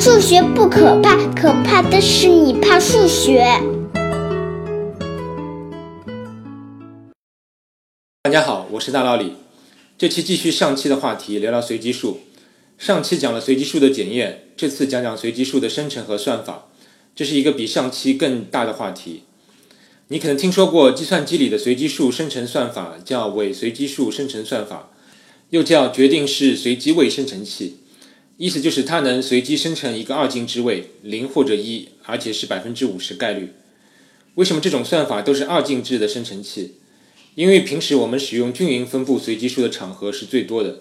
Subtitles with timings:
[0.00, 3.44] 数学不可怕，可怕的是你怕数学。
[8.22, 9.34] 大家好，我是大老李。
[9.98, 12.20] 这期继续上期的话题，聊聊随机数。
[12.78, 16.68] 上期讲了随机数的检验，这次讲讲随机数的生成和算法。
[17.14, 19.24] 这是一个比上期更大的话题。
[20.08, 24.88] 你可能听说过计算机里的随机数生成算法，叫伪随机数生成算法，
[25.50, 27.79] 又叫决定式随机位生成器。
[28.40, 33.50] 意思就是它能随机生成一个二进制位，零或者一，而且是百分之五十概率。
[34.36, 36.76] 为什么这种算法都是二进制的生成器？
[37.34, 40.78] 因为平时我们使用均匀分布随机数的场合是最多的。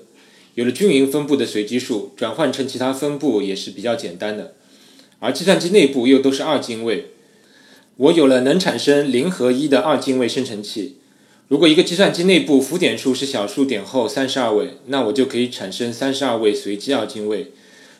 [0.56, 4.56] 有了均匀分布的随机数，转换成其他分布也是比较简单的。
[5.20, 7.08] 而计算机内部又都是二进位，
[7.98, 10.96] 我有了能产生零和一的二进位生成器。
[11.50, 17.52] 如果一个计算机内部浮点数是小数点后三十二位，那我就可以产生三十二位随机二进位，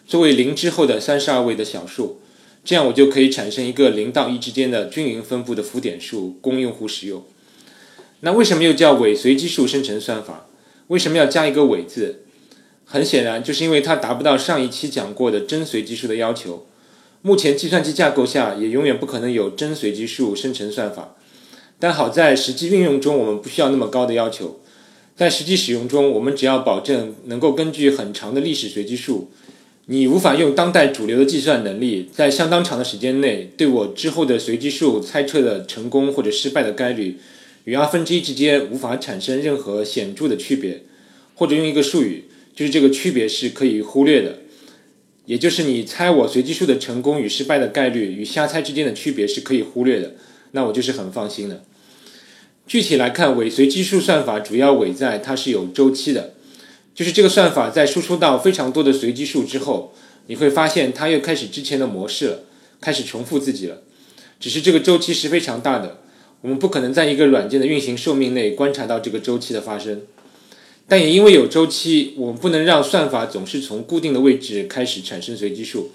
[0.06, 2.20] 作为零之后的三十二位的小数，
[2.64, 7.24] 这样我就可以产生一个零到一之间的均匀分布的浮点数供用户使用。
[8.20, 10.46] 那为什么又叫伪随机数生成算法？
[10.90, 12.26] 为什么要加一个伪字？
[12.86, 16.68] 很显然，就是因为它达不到上一期讲过的真随机数的要求。
[17.24, 21.16] 目前计算机架构下也永远不可能有真随机数生成算法。
[21.80, 24.60] 但好在实际运用中，我们不需要那么高的要求。
[25.16, 29.30] 在实际使用中，我们只要保证能够根据很长的历史随机数，
[29.86, 37.18] 你无法用当代主流的计算能力，在相当长的时间内对我之后的随机数猜测的成功或者失败的概率，
[37.66, 40.84] 与二分之一之间无法产生任何显著的区别，
[41.36, 44.40] 或者用一个术语，就是这个区别是可以忽略的，
[45.26, 50.16] 也就是你猜我随机数的成功与失败的概率与瞎猜之间的区别是可以忽略的，
[50.52, 51.64] 那我就是很放心的。
[52.70, 56.36] 具体来看，伪随机数算法主要伪在它是有周期的，
[56.94, 59.96] 就是这个算法在输出到非常多的随机数之后，
[60.28, 62.44] 你会发现它又开始之前的模式了，
[62.80, 63.82] 开始重复自己了。
[64.40, 65.98] 只是这个周期是非常大的，
[66.42, 70.04] 我们不可能在一个软件的运行寿命内观察到这个周期的发生。
[70.88, 75.90] 但也因为有周期，我们不能让算法总是从固定的位置开始产生随机数，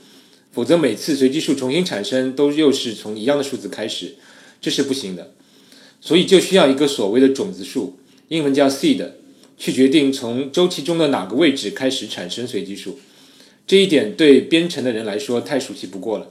[0.51, 4.17] 否则每次随机数重新产生都又是从一样的数字开始，
[4.61, 5.31] 这是不行的。
[6.07, 7.97] 所以就需要一个所谓的种子数，
[8.29, 9.03] 英文叫 seed，
[9.57, 12.99] 去决定从周期中的哪个位置开始产生随机数。
[13.67, 16.31] 这一点对编程的人来说太熟悉不过了。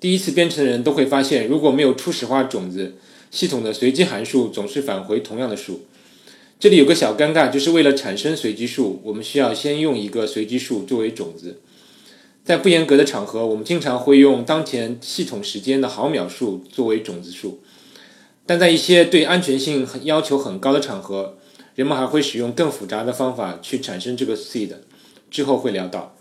[0.00, 2.94] 第一次编程的人都会发现，如果没有初始化种子，
[3.30, 5.82] 系统的随机函数总是返回同样的数。
[6.58, 11.60] 这里有个小尴尬，就是为了产生随机数，我们需要先用一个随机数作为种子。
[12.42, 17.60] 在不严格的场合，我们经常会用当前系统时间的毫秒数作为种子数。
[18.46, 21.38] 但在一些对安全性很要求很高的场合，
[21.74, 24.70] 人们还会使用更复杂的方法去产生这个 seed，
[25.30, 26.14] 之后会聊到。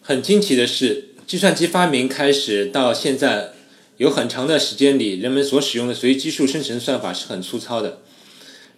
[0.00, 3.50] 很惊奇的是，计算机发明开始到现在，
[3.96, 8.00] 有很长的时间里，人们所使用的随机数生成算法是很粗糙的。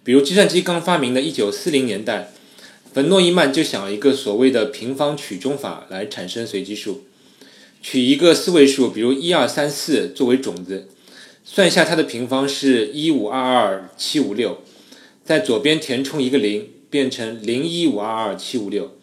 [0.03, 2.31] 比如计算机刚发明的1940年代，
[2.91, 7.03] 冯诺依曼就想了一个所谓的平方取中法来产生随机数，
[7.81, 10.89] 取一个四位数，比如一二三四作为种子。
[11.45, 14.61] 算一下它的平方是一五二二七五六，
[15.25, 18.95] 在左边填充一个零，变成零一五二二七五六，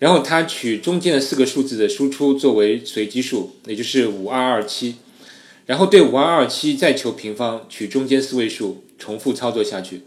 [0.00, 4.96] 然后它取中间的四个数字的输出作为随机数，也就是五二二七，
[5.66, 10.02] 然后对五二二七再求平方，取中间四位数，重复操作下去。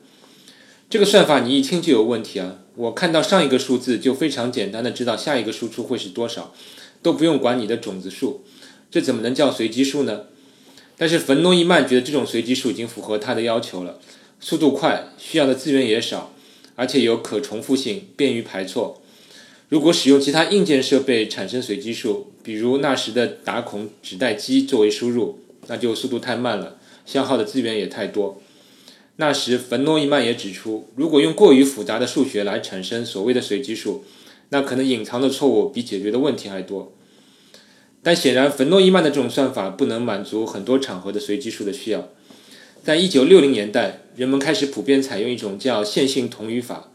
[0.89, 2.57] 这个算法你一听就有问题啊！
[2.75, 6.53] 我看到上一个数字就非常简单的知道下一个输出会是多少，
[7.01, 8.43] 都不用管你的种子数，
[8.91, 10.23] 这怎么能叫随机数呢？
[10.99, 13.99] 但是冯诺依曼觉得这种随机数已经符合他的要求了，
[14.41, 16.33] 速度快，需要的资源也少，
[16.75, 19.01] 而且有可重复性，便于排错。
[19.69, 28.41] 如果使用其他硬件设备产生随机数，比如那时的打孔纸带机作为输入，那就速度太慢了，消耗的资源也太多。
[29.15, 34.03] 那时冯诺依曼也指出，如果用过于复杂的数学来产生所谓的随机数，
[34.49, 36.91] 那可能隐藏的错误比解决的问题还多。
[38.09, 42.09] 但显然，冯诺依曼的这种算法不能满足很多场合的随机数的需要。
[42.83, 46.91] 在一九六零年代，人们开始普遍采用一种叫线性同余法，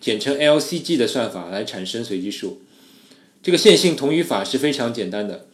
[0.00, 2.62] 简称 LCG 的算法来产生随机数。
[3.44, 5.46] 这个线性同余法是非常简单的，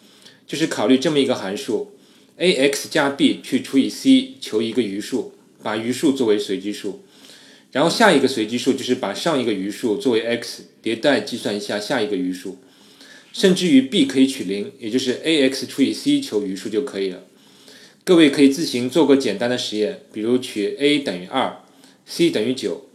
[0.47, 1.93] 就是考虑这么一个函数
[2.39, 7.03] ：ax 加 b 去除以 c，求一个余数，把余数作为随机数。
[7.73, 12.57] 然后下一个随机数就是把上一个余数作为 x，迭代计算一下下一个余数。
[13.33, 17.25] 甚至于 b 可以取零，也就是 ax 除以 c 求余数就可以了。
[18.05, 21.57] 各位可以自行做个简单的实验，比如取 a 等于二
[22.05, 22.89] ，c 等于九，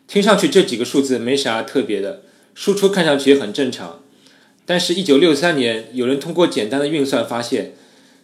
[0.08, 2.22] 听上去这几个数字没啥特别的，
[2.54, 4.02] 输出看上去也很正常。
[4.64, 7.74] 但是1963年，有人通过简单的运算发现，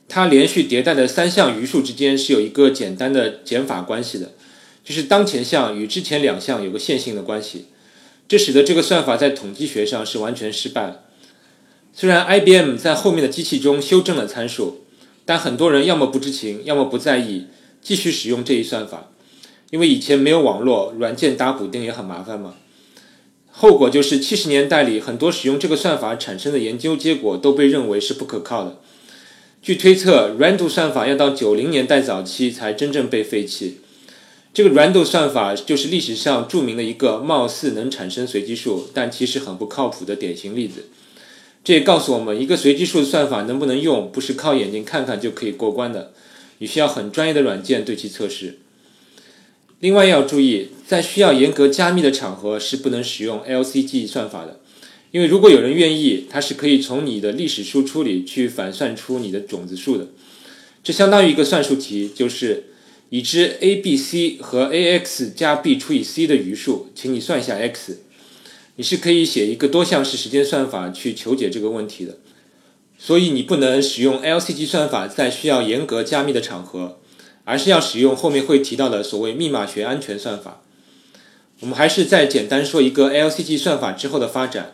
[0.08, 4.32] 它连续迭代的三项余数之间是有一个简单的减法关系的，
[4.82, 7.66] 就是当前项与之前两项有个线性的关系。
[8.26, 11.02] 这使得这个算法在统计学上是完全失败。
[11.92, 14.86] 虽然 IBM 在后面的机器中修正了参数，
[15.26, 17.48] 但很多人要么不知情，要么不在意，
[17.82, 19.10] 继续使用这一算法。
[19.74, 22.54] 因为以前没有网络，软件打补丁也很麻烦嘛。
[23.50, 28.78] 后果就是七十年代里很多使用这个算法产生的研究结果都被认为是不可靠的。
[29.60, 33.80] 据推测，Rando 算法要到九零年代早期才真正被废弃。
[34.52, 40.84] 这个 Rando 算法就是历史上著名的一个貌似能产生随机数，但其实很不靠谱的典型例子。
[41.64, 46.12] 这也告诉我们，一个随机数的算法能不能用，不是靠眼睛看看就可以过关的，
[46.58, 48.60] 你需要很专业的软件对其测试。
[49.80, 54.60] 另外要注意，在需要严格加密的场合是不能使用 LCG 算法的，
[55.10, 60.08] 因为如果有人愿意，它是可以从你的历史输出里去反算出你的种子数的。
[60.82, 62.64] 这相当于一个算术题，就是
[63.10, 68.00] 已知 a、b、c 和 ax 加 b 除以 c 的余数，请你算一下 x。
[68.76, 72.18] 你是可以写一个多项式时间算法去求解这个问题的。
[72.98, 77.00] 所以你不能使用 LCG 算法在需要严格加密的场合。
[77.44, 80.62] 而是要使用后面会提到的所谓密码学安全算法。
[81.60, 84.72] 我们还是再简单说一个 LCG 算法之后的发展。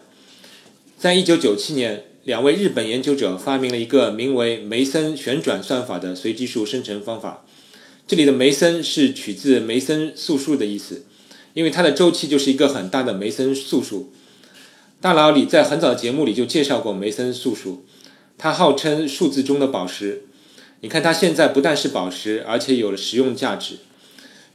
[0.98, 7.44] 在一九九七年，两位日本研究者发明了一个名为梅森旋转算法的随机数生成方法。
[8.06, 11.04] 这里的梅森是取自梅森素数的意思，
[11.54, 14.12] 因为它的周期就是一个很大的梅森素数。
[15.00, 17.84] 大佬里在很早的节目里就介绍过梅森素数，
[18.36, 20.24] 它号称数字中的宝石。
[20.82, 23.76] 你看它现在不但是宝石，而且有了实用价值。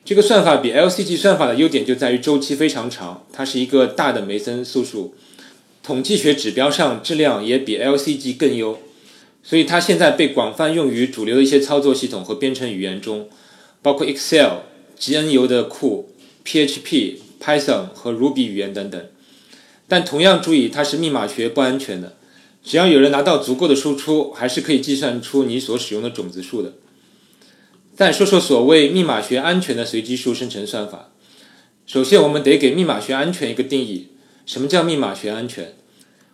[0.04, 5.16] 这个算法比 LCG 算法的优点就在于周期非常长，它是一个大的梅森素数，
[5.82, 8.80] 统计学指标上质量也比 LCG 更优，
[9.44, 13.30] 所以它现在被广泛用于主流的一些操作系统和编程语言中，
[13.82, 14.62] 包括 Excel、
[15.00, 16.10] GNU 的库、
[16.46, 19.04] PHP、Python 和 Ruby 语言等等。
[19.88, 22.16] 但同样注意，它是密码学不安全的。
[22.66, 26.74] 只要有人拿到足够的输出，还是可以计算出你所使用的种子数的。
[27.96, 31.12] 再说说所谓密码学安全的随机数生成算法。
[31.86, 34.08] 首先，我们得给密码学安全一个定义。
[34.48, 35.76] 什么叫密码学安全？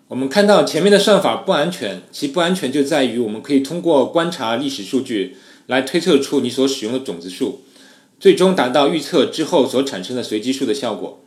[0.08, 5.36] 我们看到前面的算法不安全，其不安全就在于我们可以通过观察历史数据
[5.68, 7.62] 来推测出你所使用的种子数，
[8.22, 11.22] 最终达到预测之后所产生的随机数的效果。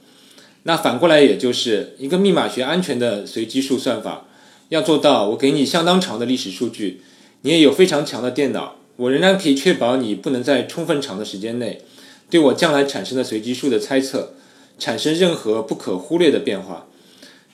[0.62, 4.26] 那反过来，也就是一个密码学安全的随机数算法。
[4.74, 7.00] 要做到，我给你相当长的历史数据，
[7.42, 11.82] 你也有非常强的电脑，我仍然可以确保你不能在充分长的时间内，
[12.28, 14.34] 对我将来产生的随机数的猜测
[14.76, 16.88] 产生任何不可忽略的变化。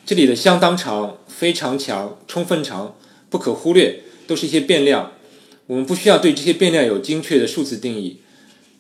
[0.06, 2.96] 这里的相当长、非常强、充分长、
[3.28, 5.12] 不可忽略，都是一些变量。
[5.66, 8.16] 我们不需要对这些变量有精确的数字定义，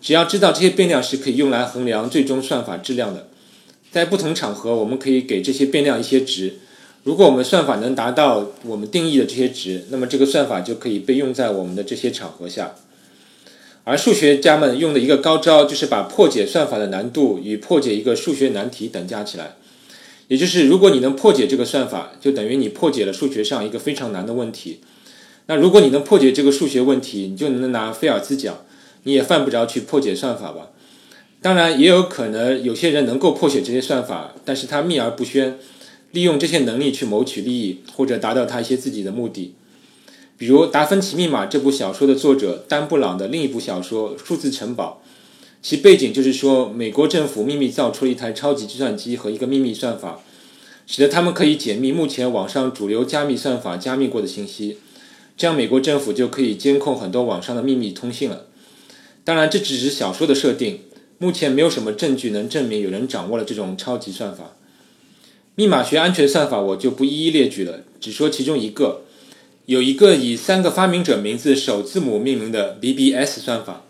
[0.00, 3.28] 只要知道这些变量是可以用来衡量最终算法质量的。
[3.92, 6.54] 在不同场合，我们可以给这些变量一些值。
[7.02, 12.74] 如果我们算法能达到我们定义的这些值，那么这个算法就可以被用在我们的这些场合下。
[13.84, 19.56] 而数学家们用的一个高招，就是把破解算法的难度与破解一个数学难题等价起来。
[20.28, 24.80] 也就是，如果你能破解这个算法，就等于你破解了数学上一个非常难的问题。
[25.46, 28.58] 那如果你能破解这个数学问题，你就能拿菲尔兹奖。
[29.04, 30.68] 你也犯不着去破解算法吧。
[31.40, 35.58] 当然，也有可能有些人能够破解这些算法，但是他秘而不宣，
[36.12, 39.54] 利用这些能力去谋取利益，或者达到他一些自己的目的。
[40.36, 45.02] 比如《达芬奇密码》这部小说的作者丹布朗的另一部小说《数字城堡》，
[45.62, 50.20] 其背景就是说，美国政府秘密造出了一台超级计算机和一个秘密算法，
[50.86, 54.78] 使得他们可以解密目前网上主流加密算法加密过的信息，
[55.36, 58.46] 这样美国政府就可以监控很多网上的秘密通信了。
[59.22, 60.80] 当然，这只是小说的设定。
[61.18, 64.56] 目前没有什么证据能证明有人掌握了这种超级算法。
[65.60, 69.02] 密码学安全算法我就不一一列举了，只说其中一个。
[69.66, 73.84] 有一个以三个发明者名字首字母命名的 BBS 算法。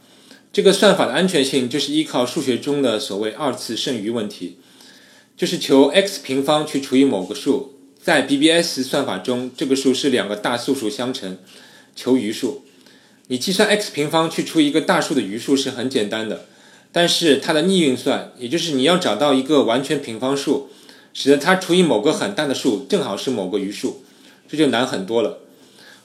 [0.52, 4.56] 这个算法的安全性就是依靠数学中的所谓二次剩余问题，
[5.36, 11.38] 就是求 x 平方去除以某个数，在 BBS 算法中，这个数是两个大素数相乘，
[11.94, 12.64] 求余数。
[13.28, 16.46] 你计算 x 平方去除一个大数的余数是很简单的，
[16.90, 20.68] 但是它的逆运算，也就是你要找到一个完全平方数，
[21.12, 24.02] 使得它除以某个很大的数正好是某个余数，
[24.48, 25.40] 这就难很多了。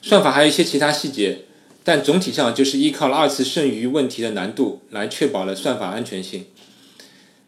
[0.02, 1.40] 算法还有一些其他细节，
[1.82, 6.46] 但总体上就是依靠了二次剩余问题的难度来确保了算法安全性。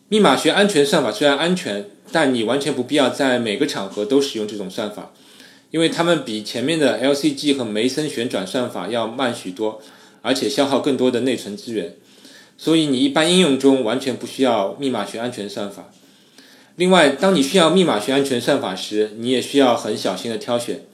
[0.08, 5.12] 密码学安全算法虽然安全，但你完全不必要在每个场合都使用这种算法。
[5.70, 9.82] 因为它们比前面的 LCG 和梅森旋转算法要慢许多，
[10.22, 11.94] 而且消耗更多的内存资源，
[12.56, 15.90] 所以你一般应用中完全不需要密码学安全算法。
[16.78, 20.84] 另外，当你需要密码学安全算法时，你也需要很小心的挑选。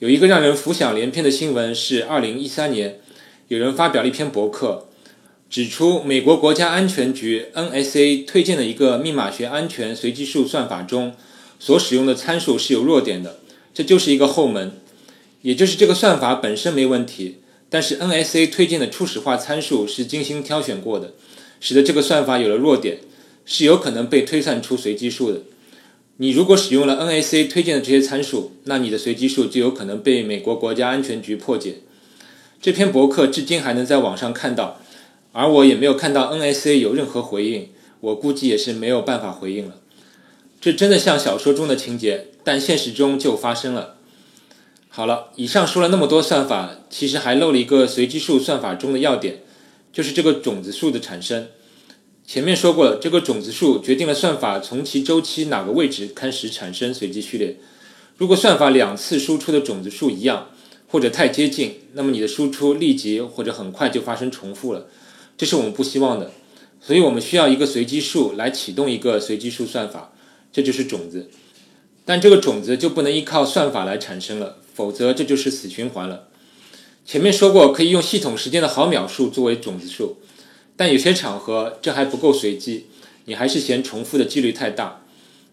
[0.00, 2.98] 有一个让人浮想联翩的新闻是，2013年
[3.46, 4.88] 有人发表了一篇博客，
[5.48, 11.14] 指出美国国家安全局 NSA 推荐的一个密码学安全随机数算法中
[11.60, 13.38] 所使用的参数是有弱点的。
[13.72, 14.72] 这就是一个后门，
[15.42, 17.36] 也就是这个算法本身没问题，
[17.70, 21.12] 但是 NSA 推荐的初始化参数是精心挑选过的，
[21.60, 22.98] 使得这个算法有了弱点，
[23.44, 25.40] 是有可能被推算出随机数的。
[26.18, 31.76] 你如果使用了 NAC 推荐的这些参数，那你的随机数就有可能被美国国家安全局破解。
[32.60, 34.80] 这篇博客至今还能在网上看到，
[35.32, 37.68] 而我也没有看到 NAC 有任何回应，
[38.00, 39.76] 我估计也是没有办法回应了。
[40.60, 42.28] 这真的像小说中的情节。
[42.46, 43.96] 但现实中就发生了。
[44.90, 49.38] 好了，以上说了那么多算法，其实还漏了一个随机数算法中的要点，
[49.94, 51.46] 就是这个种子数的产生。
[52.26, 57.56] 前面说过了，这个种子数决定了算法从其周期哪个位置开始产生随机序列。
[58.16, 60.48] 如果算法两次输出的种子数一样，
[60.88, 64.86] 或者太接近，那么你的输出立即或者很快就发生重复了，
[65.36, 66.32] 这是我们不希望的。
[66.80, 70.12] 所以我们需要一个随机数来启动一个随机数算法，
[70.52, 71.28] 这就是种子。
[72.04, 76.28] 但这个种子就不能依靠算法来产生了，否则这就是死循环了。
[77.04, 80.18] 前面说过，可以用系统时间的毫秒数作为种子数，
[80.76, 82.86] 但有些场合这还不够随机，
[83.26, 85.02] 你还是嫌重复的几率太大，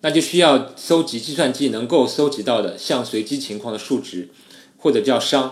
[0.02, 4.30] 那就需要搜集计算机能够搜集到的像随机情况的数值，
[4.78, 5.52] 或者叫熵。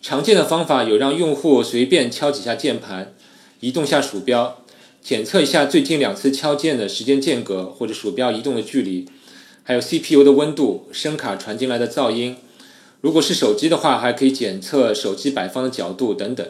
[0.00, 3.14] 常见的方法有让用户随便敲几下键盘，
[3.60, 4.62] 移动下鼠标，
[5.02, 9.06] 检测一下最近两次敲键的时间间隔或者鼠标移动的距离。
[9.62, 12.36] 还有 CPU 的温度、声卡传进来的噪音，
[13.00, 16.46] 如果是手机的话，还可以检测手机摆放的角度等等。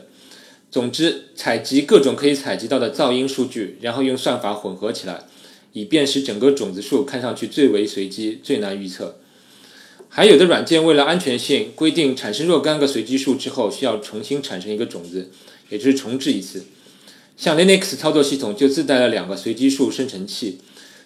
[0.70, 5.24] 总之，采集各种可以采集到的噪音数据，然后用算法混合起来，
[5.72, 9.18] 以便使整个种子数看上去最为随机、最难预测。
[10.08, 15.30] 还有的软件为了安全性，规定产生若干个随机数之后，需要重新产生一个种子，
[15.68, 16.64] 也就是重置一次。
[17.36, 20.58] 像 Linux 操作系统就自带了两个随机数生成器。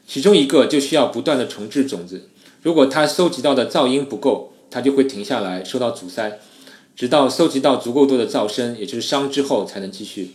[0.06, 2.28] 其中一个就需要不断的重置种子，
[2.62, 6.40] 如果它搜集到的噪音不够，它就会停下来受到阻塞，
[7.00, 10.33] 直到搜集到足够多的噪声，也就是熵之后才能继续。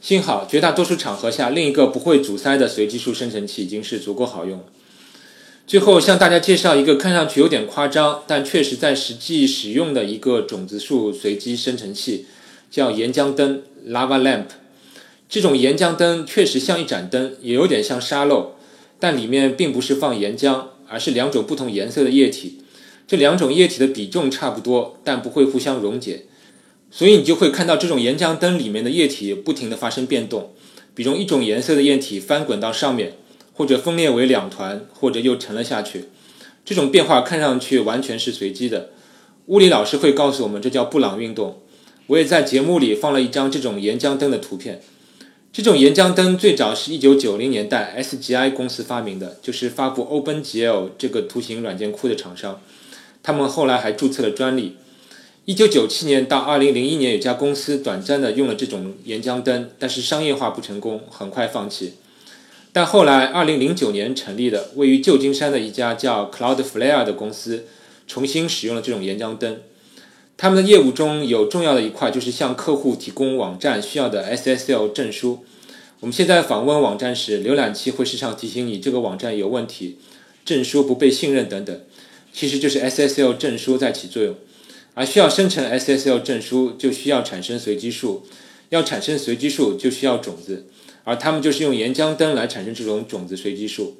[0.00, 4.60] 幸好绝大多数场合下，另一个不会阻塞的随机数生成器已经是足够好用。
[5.66, 12.26] 最后向大家介绍一个看上去有点夸张，但确实在实际使用的一个种子数随机生成器，
[12.70, 14.44] 叫岩浆灯 （Lava Lamp）。
[15.28, 18.54] 这种岩浆灯确实像一盏灯，也有点像沙漏。
[19.00, 22.58] 但里面并不是放岩浆，而是两种不同颜色的液体。
[23.12, 26.22] 这两种液体的比重差不多，但不会互相溶解，
[26.90, 30.54] 所以你就会看到这种岩浆灯里面的液体不停地发生变动，
[30.94, 33.12] 比如一种颜色的液体翻滚到上面，
[33.52, 36.06] 或者分裂为两团，或者又沉了下去。
[36.64, 38.88] 这种变化看上去完全是随机的。
[39.48, 41.60] 物理老师会告诉我们，这叫布朗运动。
[42.06, 44.80] 我也在节目里放了一张这种岩浆灯的图片。
[45.52, 52.58] 这种岩浆灯最早是一九九零年代 SGI 公司发明的，就是发布 OpenGL 这个图形软件库的厂商。
[53.22, 54.76] 他们后来还注册了专利。
[55.44, 61.94] 一九九七年到二零零一年，有家公司短暂的用了这种岩浆灯，但是商业化不成功，很快放弃。
[62.72, 67.66] 但后来二零零九年成立的位于旧金山的一家叫 Cloudflare 的公司，
[68.06, 69.58] 重新使用了这种岩浆灯。
[70.36, 75.44] 他们的业务中有重要的一块就是向客户提供网站需要的 SSL 证书。
[76.00, 79.98] 我们现在访问网站时，浏览器会时常提醒你这个网站有问题、
[80.44, 81.80] 证书不被信任等等，
[82.32, 84.34] 其实就是 SSL 证书在起作用。
[84.94, 88.26] 而需要生成 SSL 证书，就需要产生随机数，
[88.68, 90.66] 要产生随机数就需要种子，
[91.04, 93.98] 而他们就是用岩浆灯来产生这种种子随机数。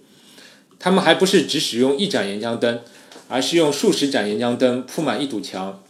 [0.79, 2.81] 他们还不是只使用一盏岩浆灯，
[3.29, 5.83] 而是用数十盏岩浆灯铺满一堵墙，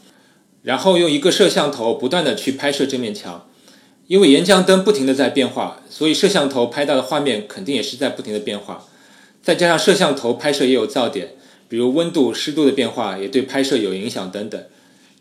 [0.62, 3.48] 然后用一个摄像头不断的去拍摄这面墙。
[4.06, 8.86] 因为岩浆灯不停的在变化，所以摄像头拍到的画面肯定也是在不停的变化。
[9.42, 11.34] 再加上摄像头拍摄也有噪点，
[11.72, 14.62] 比如温度、湿度的变化也对拍摄有影响等等。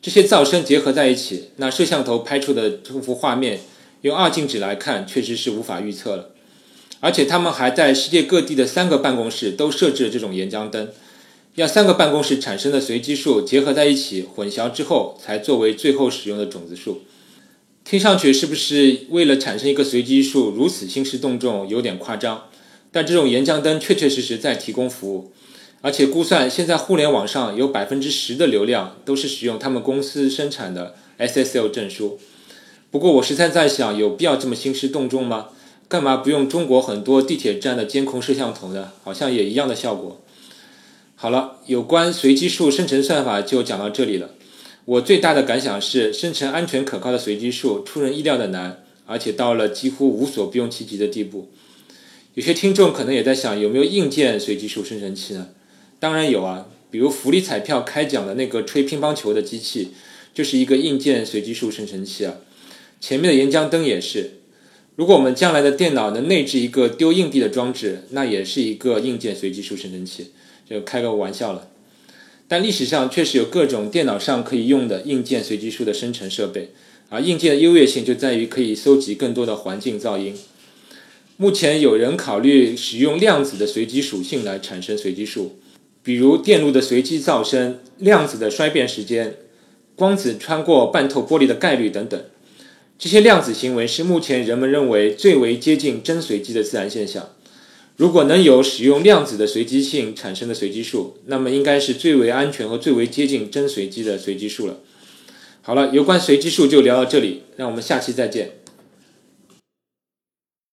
[0.02, 3.62] 这些噪声结合在一起，那摄像头拍出的这幅画面，
[4.02, 6.32] 用二进制来看，确实是无法预测了。
[7.00, 10.90] 而且他们还在世界各地的三个办公室都设置了这种岩浆灯，
[11.56, 17.04] 要三个办公室产生的随机数结合在一起，混淆之后，才作为最后使用的种子数。
[17.86, 22.50] 听上去是不是为了产生一个随机数如此兴师动众，有点夸张？
[22.92, 25.32] 但这种岩浆灯确确实实在提供服务。
[25.82, 32.20] 而且估算，现在互联网上有百分之十的流量都是使用他们公司生产的 SSL 证书。
[32.92, 35.48] 不过我实在在想，有必要这么兴师动众吗？
[35.88, 38.92] 干嘛不用中国很多地铁站的监控摄像头呢？
[39.04, 40.22] 好像也一样的效果。
[41.16, 44.30] 好了，有关随机数生成算法就讲到这里了。
[44.86, 51.50] 我最大的感想是，生成安全可靠的随机数出人意料的难，而且到了几乎无所不用其极的地步。
[52.36, 55.50] 有些听众可能也在想，有没有硬件随机数生成器呢？
[56.02, 59.90] 当然有啊，比如福利彩票开奖的那个吹乒乓球的机器，
[60.34, 62.38] 就是一个硬件随机数生成器啊。
[63.00, 64.32] 前面的岩浆灯也是。
[64.96, 70.32] 如果我们将来的电脑能内置一个丢硬币的装置，那也是一个硬件随机数生成器，
[70.68, 71.70] 就开个玩笑了。
[72.48, 76.72] 但历史上确实有各种电脑上可以用的硬件随机数的生成设备，
[77.10, 80.36] 而硬件的优越性就在于可以搜集更多的环境噪音。
[81.38, 85.60] 目前有人考虑使用量子的随机属性来产生随机数。
[86.04, 89.38] 比如电路的随机噪声、量子的衰变时间、
[89.96, 92.20] 光子穿过半透玻璃的概率等等，
[92.98, 97.30] 这些量子行为是目前人们认为最为接近真随机的自然现象。
[97.98, 104.80] 如果能有使用量子的随机性产生的随机数，那么应该是最为安全和最为接近真随机的随机数了。
[105.62, 108.61] 好了，有关随机数就聊到这里，让我们下期再见。